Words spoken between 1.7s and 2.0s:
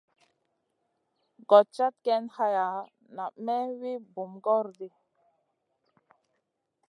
cad